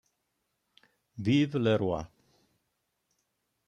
[1.27, 2.01] Vive le Roi.